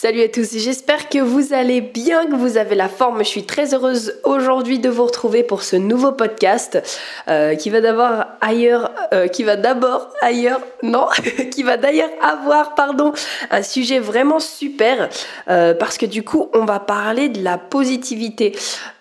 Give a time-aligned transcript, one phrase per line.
[0.00, 3.18] Salut à tous, j'espère que vous allez bien, que vous avez la forme.
[3.24, 6.80] Je suis très heureuse aujourd'hui de vous retrouver pour ce nouveau podcast
[7.26, 11.06] euh, qui va d'abord ailleurs, euh, qui va d'abord ailleurs, non,
[11.50, 13.12] qui va d'ailleurs avoir, pardon,
[13.50, 15.08] un sujet vraiment super
[15.48, 18.54] euh, parce que du coup on va parler de la positivité.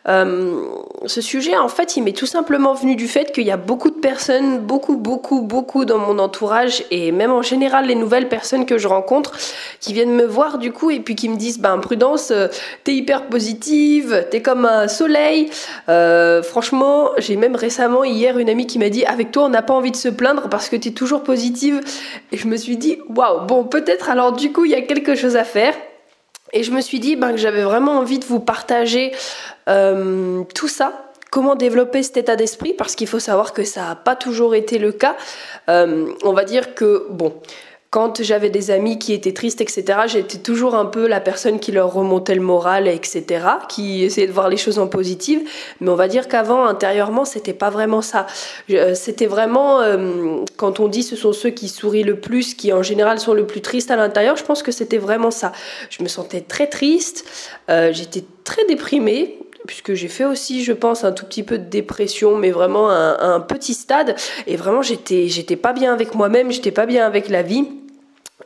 [0.07, 0.61] Euh,
[1.05, 3.89] ce sujet, en fait, il m'est tout simplement venu du fait qu'il y a beaucoup
[3.89, 8.65] de personnes, beaucoup, beaucoup, beaucoup dans mon entourage et même en général les nouvelles personnes
[8.65, 9.33] que je rencontre
[9.81, 12.31] qui viennent me voir du coup et puis qui me disent, ben prudence,
[12.85, 15.49] t'es hyper positive, t'es comme un soleil.
[15.87, 19.73] Franchement, j'ai même récemment hier une amie qui m'a dit, avec toi, on n'a pas
[19.73, 21.81] envie de se plaindre parce que t'es toujours positive.
[22.31, 25.15] Et je me suis dit, waouh, bon, peut-être alors du coup, il y a quelque
[25.15, 25.73] chose à faire.
[26.53, 29.11] Et je me suis dit ben, que j'avais vraiment envie de vous partager
[29.67, 33.95] euh, tout ça, comment développer cet état d'esprit, parce qu'il faut savoir que ça n'a
[33.95, 35.17] pas toujours été le cas.
[35.69, 37.33] Euh, on va dire que, bon,
[37.89, 41.71] quand j'avais des amis qui étaient tristes, etc., j'étais toujours un peu la personne qui
[41.71, 45.47] leur remontait le moral, etc., qui essayait de voir les choses en positive.
[45.79, 48.27] Mais on va dire qu'avant, intérieurement, c'était pas vraiment ça.
[48.71, 52.73] Euh, c'était vraiment, euh, quand on dit ce sont ceux qui sourient le plus, qui
[52.73, 55.53] en général sont le plus tristes à l'intérieur, je pense que c'était vraiment ça.
[55.89, 57.25] Je me sentais très triste,
[57.69, 61.65] euh, j'étais très déprimée, puisque j'ai fait aussi, je pense, un tout petit peu de
[61.65, 64.15] dépression, mais vraiment un, petit stade.
[64.47, 67.67] Et vraiment, j'étais, pas bien avec moi-même, j'étais pas bien avec la vie.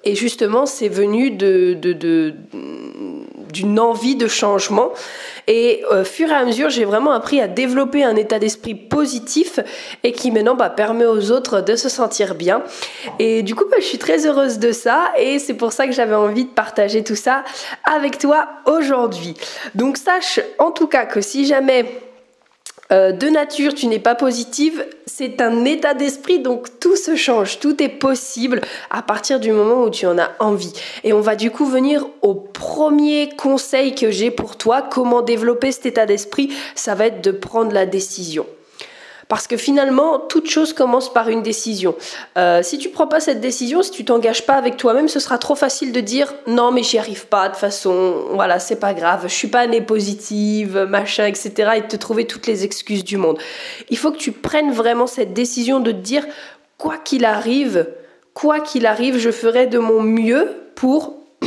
[0.03, 2.33] Et justement, c'est venu de
[3.52, 4.92] d'une envie de changement.
[5.48, 9.60] Et au fur et à mesure, j'ai vraiment appris à développer un état d'esprit positif
[10.04, 12.64] et qui maintenant bah, permet aux autres de se sentir bien.
[13.20, 15.94] Et du coup, bah, je suis très heureuse de ça et c'est pour ça que
[15.94, 17.44] j'avais envie de partager tout ça
[17.84, 19.36] avec toi aujourd'hui.
[19.76, 21.86] Donc sache en tout cas que si jamais
[22.92, 27.59] euh, de nature, tu n'es pas positive, c'est un état d'esprit, donc tout se change,
[27.59, 30.73] tout est possible à partir du moment où tu en as envie.
[31.03, 35.72] Et on va du coup venir au premier conseil que j'ai pour toi, comment développer
[35.72, 38.45] cet état d'esprit, ça va être de prendre la décision.
[39.32, 41.95] Parce que finalement, toute chose commence par une décision.
[42.38, 45.38] Euh, si tu prends pas cette décision, si tu t'engages pas avec toi-même, ce sera
[45.38, 47.48] trop facile de dire non, mais j'y arrive pas.
[47.48, 49.22] De façon, voilà, c'est pas grave.
[49.30, 51.72] Je suis pas née positive, machin, etc.
[51.78, 53.39] Et de te trouver toutes les excuses du monde.
[53.89, 56.26] Il faut que tu prennes vraiment cette décision de te dire
[56.78, 57.88] quoi qu'il arrive,
[58.34, 61.16] quoi qu'il arrive, je ferai de mon mieux pour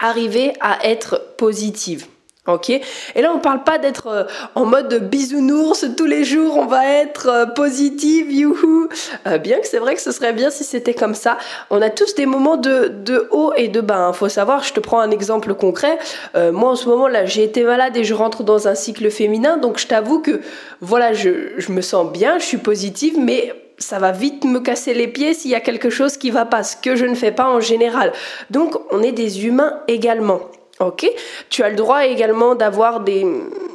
[0.00, 2.08] arriver à être positive.
[2.48, 2.82] Ok Et
[3.20, 7.28] là, on parle pas d'être euh, en mode bisounours tous les jours, on va être
[7.28, 8.88] euh, positive, youhou.
[9.26, 11.36] Euh, bien que c'est vrai que ce serait bien si c'était comme ça.
[11.68, 13.98] On a tous des moments de, haut et de bas.
[13.98, 14.12] Hein.
[14.14, 15.98] Faut savoir, je te prends un exemple concret.
[16.34, 19.58] moi, en ce moment là, j'ai été malade et je rentre dans un cycle féminin,
[19.58, 20.40] donc je t'avoue que
[20.80, 24.94] voilà, je, je me sens bien, je suis positive, mais ça va vite me casser
[24.94, 27.32] les pieds s'il y a quelque chose qui va pas, ce que je ne fais
[27.32, 28.12] pas en général.
[28.50, 30.40] Donc, on est des humains également.
[30.80, 31.10] Ok.
[31.50, 33.26] Tu as le droit également d'avoir des,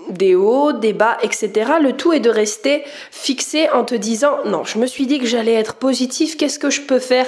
[0.10, 1.74] des hauts, des bas, etc.
[1.82, 5.26] Le tout est de rester fixé en te disant non, je me suis dit que
[5.26, 7.28] j'allais être positif, qu'est-ce que je peux faire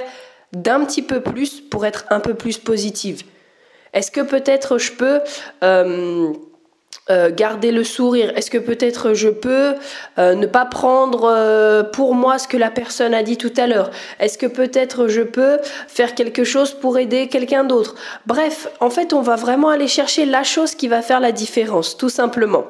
[0.54, 3.24] d'un petit peu plus pour être un peu plus positive?
[3.94, 5.20] Est-ce que peut-être je peux...
[5.64, 6.34] Euh,
[7.12, 9.76] euh, garder le sourire Est-ce que peut-être je peux
[10.18, 13.68] euh, ne pas prendre euh, pour moi ce que la personne a dit tout à
[13.68, 13.92] l'heure?
[14.20, 17.94] Est-ce que peut-être je peux faire quelque chose pour aider quelqu'un d'autre?
[18.26, 21.96] Bref, en fait, on va vraiment aller chercher la chose qui va faire la différence,
[21.96, 22.66] tout simplement,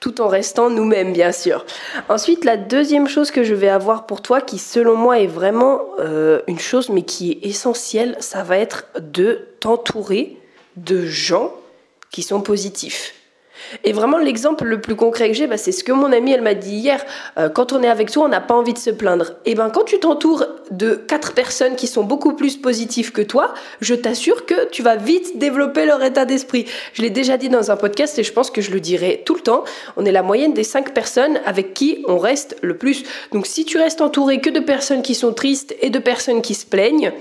[0.00, 1.64] tout en restant nous-mêmes, bien sûr.
[2.08, 5.82] Ensuite, la deuxième chose que je vais avoir pour toi, qui selon moi est vraiment
[6.48, 10.38] une chose, mais qui est essentielle, ça va être de t'entourer
[10.76, 11.52] de gens
[12.10, 13.12] qui sont positifs.
[13.84, 16.42] Et vraiment, l'exemple le plus concret que j'ai, bah, c'est ce que mon amie, elle
[16.42, 17.04] m'a dit hier.
[17.38, 19.34] Euh, quand on est avec toi, on n'a pas envie de se plaindre.
[19.44, 23.54] Et ben, quand tu t'entoures de quatre personnes qui sont beaucoup plus positives que toi,
[23.80, 26.66] je t'assure que tu vas vite développer leur état d'esprit.
[26.92, 29.34] Je l'ai déjà dit dans un podcast et je pense que je le dirai tout
[29.34, 29.64] le temps.
[29.96, 33.04] On est la moyenne des cinq personnes avec qui on reste le plus.
[33.32, 36.54] Donc, si tu restes entouré que de personnes qui sont tristes et de personnes qui
[36.54, 37.12] se plaignent,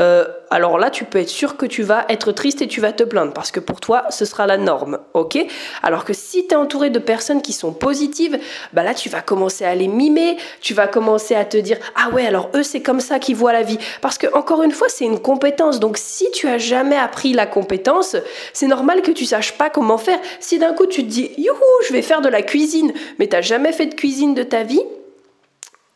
[0.00, 2.92] euh, alors là, tu peux être sûr que tu vas être triste et tu vas
[2.92, 5.38] te plaindre parce que pour toi, ce sera la norme, ok?
[5.84, 8.38] Alors que si tu es entouré de personnes qui sont positives,
[8.72, 12.10] bah là, tu vas commencer à les mimer, tu vas commencer à te dire ah
[12.10, 13.78] ouais, alors eux, c'est comme ça qu'ils voient la vie.
[14.00, 15.78] Parce que encore une fois, c'est une compétence.
[15.78, 18.16] Donc si tu as jamais appris la compétence,
[18.52, 20.18] c'est normal que tu saches pas comment faire.
[20.40, 21.54] Si d'un coup tu te dis youhou,
[21.86, 24.82] je vais faire de la cuisine, mais t'as jamais fait de cuisine de ta vie,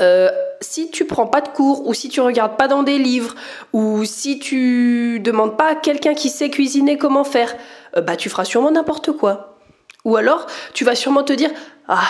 [0.00, 3.34] euh, si tu prends pas de cours ou si tu regardes pas dans des livres
[3.72, 7.54] ou si tu demandes pas à quelqu'un qui sait cuisiner comment faire,
[7.96, 9.58] euh, bah tu feras sûrement n'importe quoi.
[10.04, 11.50] Ou alors tu vas sûrement te dire
[11.88, 12.08] ah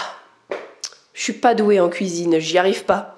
[1.14, 3.17] je suis pas douée en cuisine, j'y arrive pas.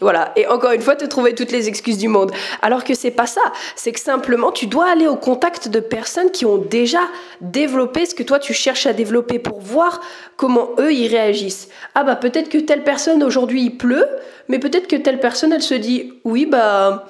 [0.00, 2.30] Voilà, et encore une fois, te trouver toutes les excuses du monde.
[2.62, 3.40] Alors que c'est pas ça,
[3.74, 7.00] c'est que simplement tu dois aller au contact de personnes qui ont déjà
[7.40, 10.00] développé ce que toi tu cherches à développer pour voir
[10.36, 11.68] comment eux ils réagissent.
[11.96, 14.06] Ah bah peut-être que telle personne aujourd'hui il pleut,
[14.46, 17.06] mais peut-être que telle personne elle se dit oui bah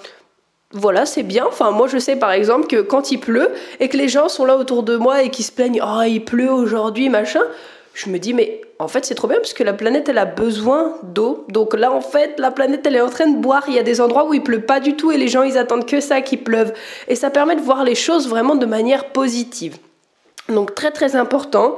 [0.72, 1.46] voilà, c'est bien.
[1.46, 3.50] Enfin, moi, je sais par exemple que quand il pleut
[3.80, 6.22] et que les gens sont là autour de moi et qui se plaignent, oh, il
[6.22, 7.40] pleut aujourd'hui, machin,
[7.98, 10.24] je me dis, mais en fait, c'est trop bien parce que la planète, elle a
[10.24, 11.44] besoin d'eau.
[11.48, 13.64] Donc là, en fait, la planète, elle est en train de boire.
[13.66, 15.58] Il y a des endroits où il pleut pas du tout et les gens, ils
[15.58, 16.72] attendent que ça, qu'il pleuve.
[17.08, 19.78] Et ça permet de voir les choses vraiment de manière positive.
[20.48, 21.76] Donc, très, très important,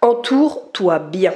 [0.00, 1.34] entoure-toi bien.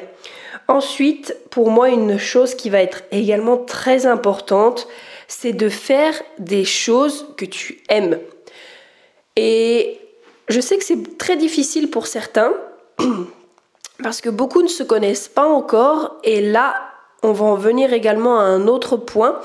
[0.69, 4.87] Ensuite, pour moi, une chose qui va être également très importante,
[5.27, 8.21] c'est de faire des choses que tu aimes.
[9.35, 9.99] Et
[10.49, 12.53] je sais que c'est très difficile pour certains
[14.03, 16.75] parce que beaucoup ne se connaissent pas encore et là
[17.23, 19.39] on va en venir également à un autre point.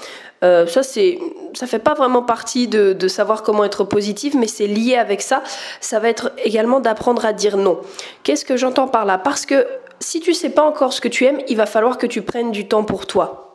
[0.44, 1.20] Euh, ça c'est
[1.54, 5.22] ça fait pas vraiment partie de, de savoir comment être positif, mais c'est lié avec
[5.22, 5.44] ça.
[5.82, 7.80] Ça va être également d'apprendre à dire non.
[8.24, 9.18] Qu'est-ce que j'entends par là?
[9.18, 9.66] Parce que
[10.00, 12.52] si tu sais pas encore ce que tu aimes, il va falloir que tu prennes
[12.52, 13.47] du temps pour toi.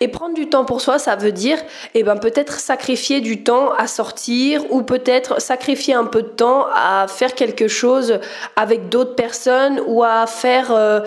[0.00, 1.58] Et prendre du temps pour soi, ça veut dire
[1.94, 6.66] eh ben, peut-être sacrifier du temps à sortir ou peut-être sacrifier un peu de temps
[6.74, 8.20] à faire quelque chose
[8.56, 11.00] avec d'autres personnes ou à faire euh,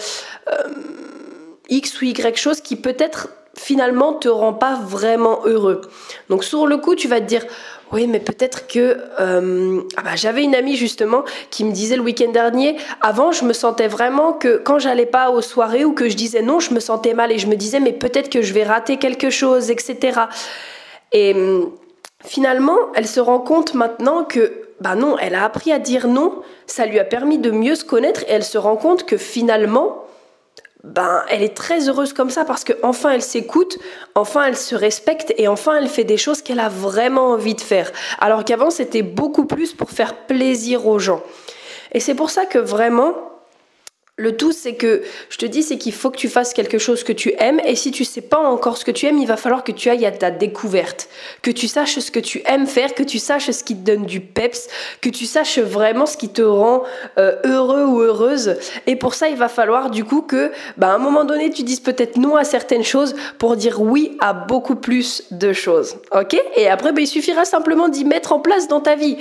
[0.51, 0.69] euh,
[1.69, 5.81] X ou Y chose qui peut-être finalement te rend pas vraiment heureux.
[6.29, 7.43] Donc sur le coup, tu vas te dire
[7.91, 12.01] oui, mais peut-être que euh, ah bah, j'avais une amie justement qui me disait le
[12.01, 12.77] week-end dernier.
[13.01, 16.41] Avant, je me sentais vraiment que quand j'allais pas aux soirées ou que je disais
[16.41, 18.97] non, je me sentais mal et je me disais mais peut-être que je vais rater
[18.97, 20.19] quelque chose, etc.
[21.13, 21.71] Et hum,
[22.25, 26.41] finalement, elle se rend compte maintenant que bah non, elle a appris à dire non.
[26.65, 30.03] Ça lui a permis de mieux se connaître et elle se rend compte que finalement,
[30.87, 33.77] ben, elle est très heureuse comme ça parce que enfin elle s'écoute,
[34.15, 37.61] enfin elle se respecte et enfin elle fait des choses qu'elle a vraiment envie de
[37.61, 37.91] faire.
[38.19, 41.21] Alors qu'avant c'était beaucoup plus pour faire plaisir aux gens.
[41.91, 43.13] Et c'est pour ça que vraiment,
[44.19, 47.03] le tout, c'est que, je te dis, c'est qu'il faut que tu fasses quelque chose
[47.03, 47.61] que tu aimes.
[47.65, 49.89] Et si tu sais pas encore ce que tu aimes, il va falloir que tu
[49.89, 51.07] ailles à ta découverte.
[51.43, 54.07] Que tu saches ce que tu aimes faire, que tu saches ce qui te donne
[54.07, 54.69] du peps,
[55.01, 56.81] que tu saches vraiment ce qui te rend
[57.19, 58.55] euh, heureux ou heureuse.
[58.87, 61.61] Et pour ça, il va falloir du coup que, bah, à un moment donné, tu
[61.61, 65.97] dises peut-être non à certaines choses pour dire oui à beaucoup plus de choses.
[66.11, 66.35] Ok?
[66.55, 69.17] Et après, bah, il suffira simplement d'y mettre en place dans ta vie.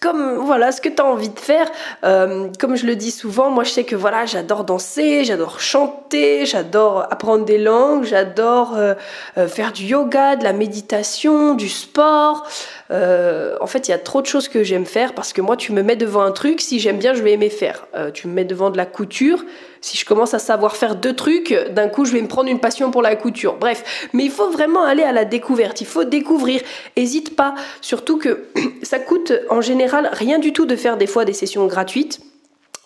[0.00, 1.70] Comme, voilà, ce que tu as envie de faire.
[2.04, 6.46] Euh, comme je le dis souvent, moi, je sais que, voilà, j'adore danser, j'adore chanter,
[6.46, 8.94] j'adore apprendre des langues, j'adore euh,
[9.36, 12.46] euh, faire du yoga, de la méditation, du sport.
[12.92, 15.56] Euh, en fait, il y a trop de choses que j'aime faire parce que moi,
[15.56, 17.88] tu me mets devant un truc, si j'aime bien, je vais aimer faire.
[18.14, 19.44] tu me mets devant de la couture,
[19.80, 22.60] si je commence à savoir faire deux trucs, d'un coup, je vais me prendre une
[22.60, 23.56] passion pour la couture.
[23.56, 26.60] Bref, mais il faut vraiment aller à la découverte, il faut découvrir.
[26.94, 28.46] Hésite pas, surtout que
[28.84, 32.20] ça coûte en général rien du tout de faire des fois des sessions gratuites.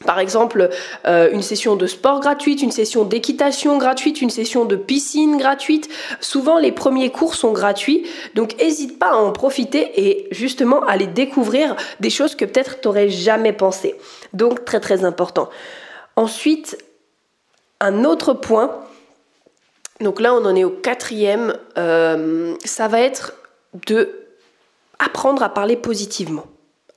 [0.04, 0.68] Par exemple,
[1.06, 5.88] euh, une session de sport gratuite, une session d'équitation gratuite, une session de piscine gratuite.
[6.20, 10.92] Souvent, les premiers cours sont gratuits, donc n'hésite pas à en profiter et justement à
[10.92, 13.94] aller découvrir des choses que peut-être tu n'aurais jamais pensé.
[14.32, 15.48] Donc, très très important.
[16.16, 16.76] Ensuite,
[17.80, 18.78] un autre point,
[20.00, 23.34] donc là on en est au quatrième, euh, ça va être
[23.86, 24.20] de
[24.98, 26.44] apprendre à parler positivement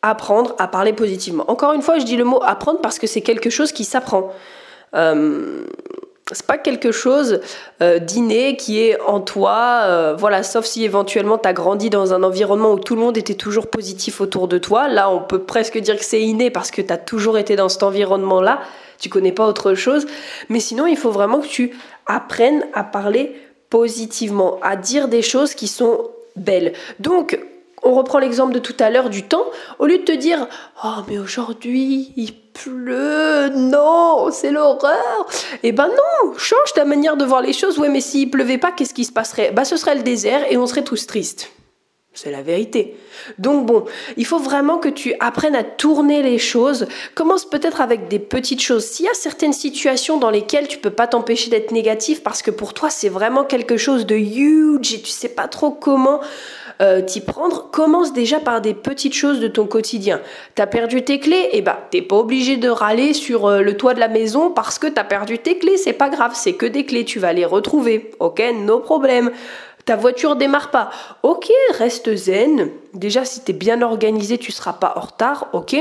[0.09, 1.49] apprendre à parler positivement.
[1.49, 4.31] Encore une fois, je dis le mot apprendre parce que c'est quelque chose qui s'apprend.
[4.95, 5.65] Euh,
[6.31, 7.41] c'est pas quelque chose
[7.81, 12.13] euh, d'inné qui est en toi, euh, voilà, sauf si éventuellement tu as grandi dans
[12.13, 14.87] un environnement où tout le monde était toujours positif autour de toi.
[14.87, 17.69] Là, on peut presque dire que c'est inné parce que tu as toujours été dans
[17.69, 18.59] cet environnement-là,
[18.97, 20.07] tu connais pas autre chose.
[20.49, 23.35] Mais sinon, il faut vraiment que tu apprennes à parler
[23.69, 26.73] positivement, à dire des choses qui sont belles.
[26.99, 27.39] Donc,
[27.83, 29.45] on reprend l'exemple de tout à l'heure du temps,
[29.79, 30.47] au lieu de te dire
[30.83, 35.27] Oh, mais aujourd'hui, il pleut, non, c'est l'horreur.
[35.63, 37.77] Eh ben non, change ta manière de voir les choses.
[37.77, 39.51] Ouais, mais s'il pleuvait pas, qu'est-ce qui se passerait?
[39.51, 41.51] Bah, ce serait le désert et on serait tous tristes.
[42.15, 42.95] C'est la vérité.
[43.39, 43.83] Donc bon,
[44.15, 46.87] il faut vraiment que tu apprennes à tourner les choses.
[47.13, 48.85] Commence peut-être avec des petites choses.
[48.85, 52.51] S'il y a certaines situations dans lesquelles tu peux pas t'empêcher d'être négatif parce que
[52.51, 56.21] pour toi c'est vraiment quelque chose de huge et tu sais pas trop comment
[56.81, 60.21] euh, t'y prendre, commence déjà par des petites choses de ton quotidien.
[60.55, 63.77] T'as perdu tes clés, et eh ben t'es pas obligé de râler sur euh, le
[63.77, 66.65] toit de la maison parce que t'as perdu tes clés, c'est pas grave, c'est que
[66.65, 69.31] des clés, tu vas les retrouver, ok, no problème.
[69.85, 70.89] Ta voiture démarre pas,
[71.21, 72.71] ok, reste zen.
[72.93, 75.75] Déjà si t'es bien organisé, tu seras pas en retard, ok.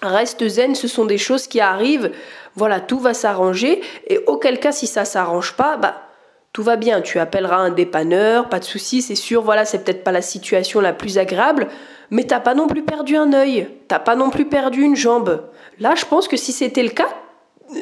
[0.00, 2.10] Reste zen, ce sont des choses qui arrivent.
[2.54, 3.82] Voilà, tout va s'arranger.
[4.06, 6.07] Et auquel cas, si ça s'arrange pas, bah
[6.52, 7.00] tout va bien.
[7.00, 9.42] Tu appelleras un dépanneur, pas de souci, c'est sûr.
[9.42, 11.68] Voilà, c'est peut-être pas la situation la plus agréable,
[12.10, 15.42] mais t'as pas non plus perdu un œil, t'as pas non plus perdu une jambe.
[15.78, 17.08] Là, je pense que si c'était le cas,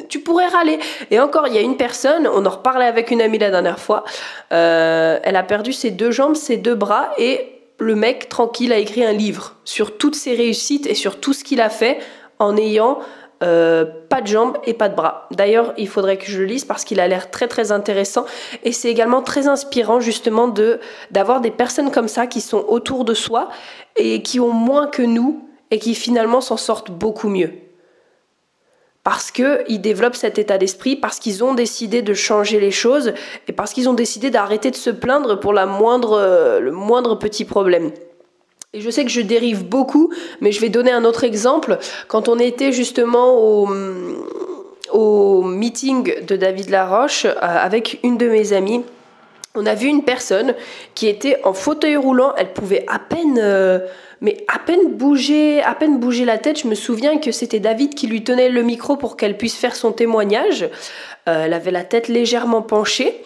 [0.09, 0.79] tu pourrais râler.
[1.11, 3.79] Et encore, il y a une personne, on en reparlait avec une amie la dernière
[3.79, 4.03] fois,
[4.51, 8.77] euh, elle a perdu ses deux jambes, ses deux bras, et le mec, tranquille, a
[8.77, 11.99] écrit un livre sur toutes ses réussites et sur tout ce qu'il a fait
[12.39, 12.99] en ayant
[13.43, 15.27] euh, pas de jambes et pas de bras.
[15.31, 18.25] D'ailleurs, il faudrait que je le lise parce qu'il a l'air très très intéressant
[18.63, 20.79] et c'est également très inspirant justement de
[21.11, 23.49] d'avoir des personnes comme ça qui sont autour de soi
[23.95, 27.51] et qui ont moins que nous et qui finalement s'en sortent beaucoup mieux
[29.03, 33.13] parce qu'ils développent cet état d'esprit, parce qu'ils ont décidé de changer les choses
[33.47, 37.45] et parce qu'ils ont décidé d'arrêter de se plaindre pour la moindre, le moindre petit
[37.45, 37.91] problème.
[38.77, 41.79] Et je sais que je dérive beaucoup, mais je vais donner un autre exemple.
[42.07, 43.67] Quand on était justement au,
[44.91, 48.83] au meeting de David Laroche euh, avec une de mes amies,
[49.55, 50.53] on a vu une personne
[50.93, 53.39] qui était en fauteuil roulant, elle pouvait à peine...
[53.41, 53.79] Euh,
[54.21, 56.59] mais à peine bouger, à peine bouger la tête.
[56.59, 59.75] Je me souviens que c'était David qui lui tenait le micro pour qu'elle puisse faire
[59.75, 60.63] son témoignage.
[61.27, 63.23] Euh, elle avait la tête légèrement penchée.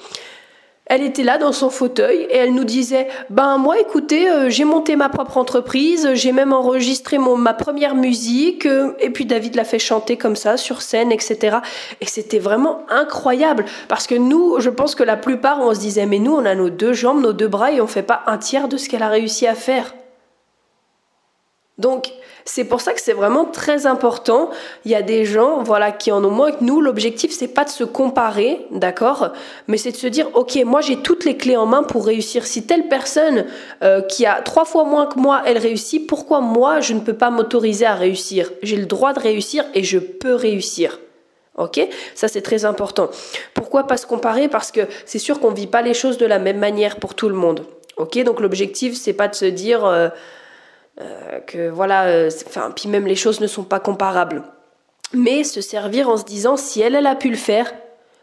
[0.94, 4.66] Elle était là dans son fauteuil et elle nous disait Ben, moi, écoutez, euh, j'ai
[4.66, 9.56] monté ma propre entreprise, j'ai même enregistré mon, ma première musique, euh, et puis David
[9.56, 11.60] l'a fait chanter comme ça, sur scène, etc.
[12.02, 16.06] Et c'était vraiment incroyable parce que nous, je pense que la plupart, on se disait
[16.06, 18.38] Mais nous, on a nos deux jambes, nos deux bras et on fait pas un
[18.38, 19.94] tiers de ce qu'elle a réussi à faire.
[21.82, 22.12] Donc,
[22.46, 24.50] c'est pour ça que c'est vraiment très important.
[24.86, 26.80] Il y a des gens, voilà, qui en ont moins que nous.
[26.80, 29.30] L'objectif, c'est pas de se comparer, d'accord,
[29.68, 32.46] mais c'est de se dire, ok, moi j'ai toutes les clés en main pour réussir.
[32.46, 33.46] Si telle personne
[33.84, 37.14] euh, qui a trois fois moins que moi, elle réussit, pourquoi moi je ne peux
[37.14, 38.52] pas m'autoriser à réussir?
[38.64, 41.00] J'ai le droit de réussir et je peux réussir.
[41.58, 41.86] Ok,
[42.16, 43.10] ça c'est très important.
[43.54, 44.48] Pourquoi pas se comparer?
[44.48, 47.28] Parce que c'est sûr qu'on vit pas les choses de la même manière pour tout
[47.28, 47.66] le monde.
[47.98, 50.10] Ok, donc l'objectif c'est pas de se dire euh,
[51.00, 54.44] euh, que voilà, euh, enfin, puis même les choses ne sont pas comparables.
[55.14, 57.72] Mais se servir en se disant, si elle, elle a pu le faire,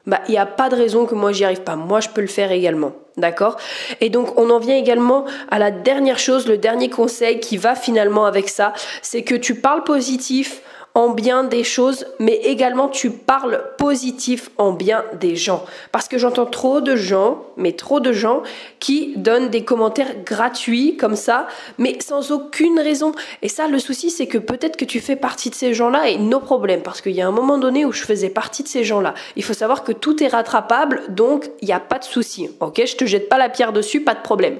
[0.06, 1.76] bah, il n'y a pas de raison que moi j'y arrive pas.
[1.76, 2.92] Moi, je peux le faire également.
[3.16, 3.56] D'accord?
[4.00, 7.74] Et donc, on en vient également à la dernière chose, le dernier conseil qui va
[7.74, 8.72] finalement avec ça,
[9.02, 10.62] c'est que tu parles positif
[10.98, 15.64] en bien des choses, mais également tu parles positif en bien des gens.
[15.92, 18.42] Parce que j'entends trop de gens, mais trop de gens,
[18.80, 21.46] qui donnent des commentaires gratuits comme ça,
[21.78, 23.12] mais sans aucune raison.
[23.42, 26.18] Et ça, le souci, c'est que peut-être que tu fais partie de ces gens-là et
[26.18, 26.82] nos problèmes.
[26.82, 29.14] Parce qu'il y a un moment donné où je faisais partie de ces gens-là.
[29.36, 32.50] Il faut savoir que tout est rattrapable, donc il n'y a pas de souci.
[32.58, 34.58] Ok Je te jette pas la pierre dessus, pas de problème.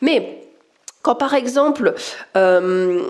[0.00, 0.40] Mais
[1.02, 1.94] quand par exemple,
[2.36, 3.02] euh,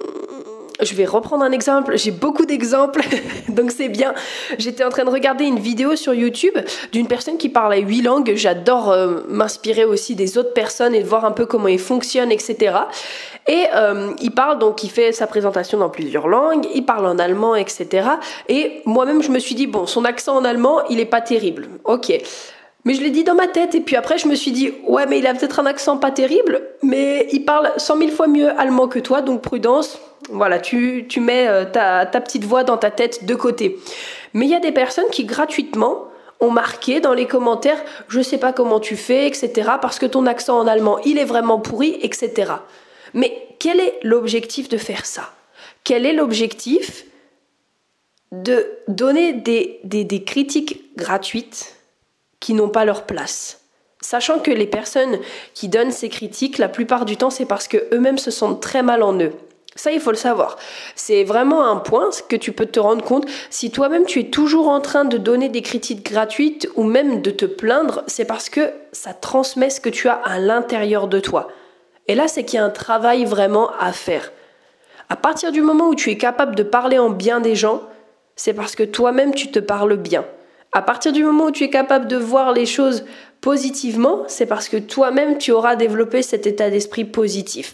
[0.83, 3.03] je vais reprendre un exemple, j'ai beaucoup d'exemples,
[3.49, 4.15] donc c'est bien.
[4.59, 6.57] J'étais en train de regarder une vidéo sur YouTube
[6.93, 8.33] d'une personne qui parle huit langues.
[8.35, 12.33] J'adore euh, m'inspirer aussi des autres personnes et de voir un peu comment ils fonctionnent,
[12.33, 12.77] etc.
[13.49, 17.19] Et euh, il parle donc, il fait sa présentation dans plusieurs langues, il parle en
[17.19, 18.09] allemand, etc.
[18.49, 21.69] Et moi-même, je me suis dit, bon, son accent en allemand, il est pas terrible.
[21.85, 22.13] Ok.
[22.85, 25.05] Mais je l'ai dit dans ma tête, et puis après je me suis dit, ouais,
[25.07, 28.49] mais il a peut-être un accent pas terrible, mais il parle cent mille fois mieux
[28.59, 29.99] allemand que toi, donc prudence,
[30.33, 33.79] voilà, tu, tu mets euh, ta, ta petite voix dans ta tête de côté.
[34.35, 36.07] Mais il y a des personnes qui gratuitement
[36.41, 40.27] ont marqué dans les commentaires, je sais pas comment tu fais, etc., parce que ton
[40.27, 42.53] accent en allemand, il est vraiment pourri, etc.
[43.13, 45.33] Mais quel est l'objectif de faire ça?
[45.85, 47.05] Quel est l'objectif
[48.33, 51.77] de donner des, des, des critiques gratuites
[52.39, 53.61] qui n'ont pas leur place?
[54.01, 55.19] Sachant que les personnes
[55.53, 58.83] qui donnent ces critiques, la plupart du temps, c'est parce que eux-mêmes se sentent très
[58.83, 59.33] mal en eux.
[59.81, 60.59] Ça, il faut le savoir.
[60.95, 63.25] C'est vraiment un point que tu peux te rendre compte.
[63.49, 67.31] Si toi-même tu es toujours en train de donner des critiques gratuites ou même de
[67.31, 71.49] te plaindre, c'est parce que ça transmet ce que tu as à l'intérieur de toi.
[72.09, 74.33] Et là, c'est qu'il y a un travail vraiment à faire.
[75.09, 77.81] À partir du moment où tu es capable de parler en bien des gens,
[78.37, 80.27] c'est parce que toi-même tu te parles bien.
[80.73, 83.07] À partir du moment où tu es capable de voir les choses
[83.41, 87.73] positivement, c'est parce que toi-même tu auras développé cet état d'esprit positif.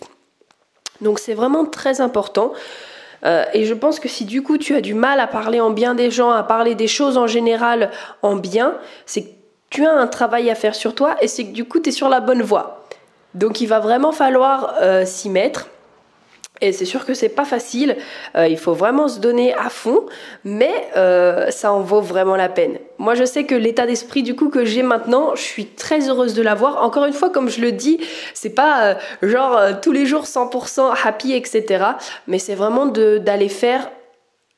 [1.00, 2.52] Donc c'est vraiment très important.
[3.24, 5.70] Euh, et je pense que si du coup tu as du mal à parler en
[5.70, 7.90] bien des gens, à parler des choses en général
[8.22, 8.76] en bien,
[9.06, 9.28] c'est que
[9.70, 11.92] tu as un travail à faire sur toi et c'est que du coup tu es
[11.92, 12.86] sur la bonne voie.
[13.34, 15.68] Donc il va vraiment falloir euh, s'y mettre.
[16.62, 17.96] Et c'est sûr que c'est pas facile,
[18.34, 20.06] euh, il faut vraiment se donner à fond,
[20.42, 22.78] mais euh, ça en vaut vraiment la peine.
[22.96, 26.32] Moi je sais que l'état d'esprit du coup que j'ai maintenant, je suis très heureuse
[26.32, 26.82] de l'avoir.
[26.82, 28.00] Encore une fois, comme je le dis,
[28.32, 31.84] c'est pas euh, genre tous les jours 100% happy, etc.
[32.26, 33.90] Mais c'est vraiment d'aller faire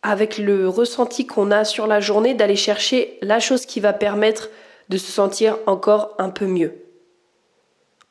[0.02, 4.50] avec le ressenti qu'on a sur la journée, d'aller chercher la chose qui va permettre
[4.88, 6.75] de se sentir encore un peu mieux.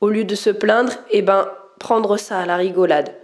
[0.02, 1.48] Au lieu de se plaindre, eh ben,
[1.80, 3.16] prendre ça à la rigolade.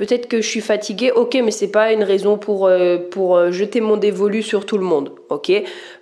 [0.00, 3.50] Peut-être que je suis fatiguée, ok, mais c'est pas une raison pour, euh, pour euh,
[3.50, 5.52] jeter mon dévolu sur tout le monde, ok.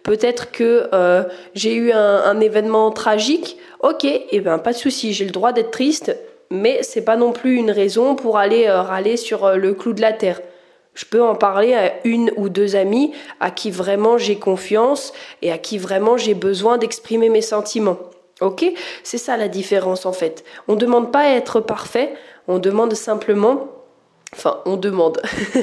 [0.05, 1.25] Peut-être que euh,
[1.57, 5.50] j'ai eu un, événement tragique, ok, et eh ben pas de souci, j'ai le droit
[5.50, 6.17] d'être triste,
[6.49, 10.12] mais c'est pas non plus une raison pour aller râler sur le clou de la
[10.12, 10.43] terre.
[10.95, 15.12] Je peux en parler à une ou deux amies à qui vraiment j'ai confiance
[15.43, 17.99] et à qui vraiment j'ai besoin d'exprimer mes sentiments.
[18.40, 18.64] Ok
[19.02, 20.45] C'est ça la différence en fait.
[20.69, 22.12] On ne demande pas à être parfait,
[22.47, 23.73] on demande simplement
[24.35, 25.23] Enfin, on demande.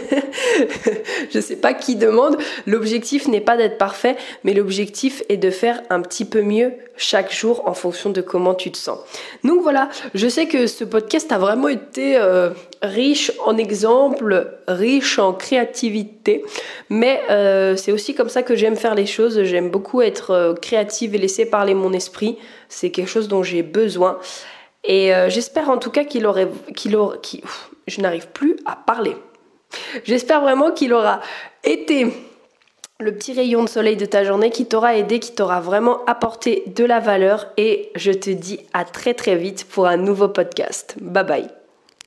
[1.31, 2.37] je ne sais pas qui demande.
[2.65, 7.31] L'objectif n'est pas d'être parfait, mais l'objectif est de faire un petit peu mieux chaque
[7.31, 8.97] jour en fonction de comment tu te sens.
[9.43, 12.49] Donc voilà, je sais que ce podcast a vraiment été euh,
[12.81, 16.43] riche en exemples, riche en créativité,
[16.89, 19.43] mais euh, c'est aussi comme ça que j'aime faire les choses.
[19.43, 22.39] J'aime beaucoup être euh, créative et laisser parler mon esprit.
[22.69, 24.17] C'est quelque chose dont j'ai besoin.
[24.87, 27.17] Et j'espère en tout cas qu'il aurait, qu'il aurait,
[27.87, 29.15] je n'arrive plus à parler.
[30.03, 31.21] J'espère vraiment qu'il aura
[31.63, 32.07] été
[32.99, 36.63] le petit rayon de soleil de ta journée qui t'aura aidé, qui t'aura vraiment apporté
[36.67, 40.95] de la valeur et je te dis à très très vite pour un nouveau podcast.
[41.01, 41.64] Bye bye.